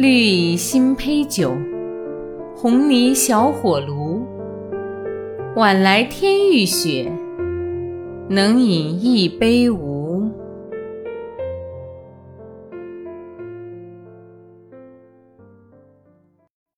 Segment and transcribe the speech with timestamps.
[0.00, 1.52] 绿蚁新醅酒，
[2.56, 4.26] 红泥小火炉。
[5.56, 7.12] 晚来天欲雪，
[8.26, 9.89] 能饮一杯无？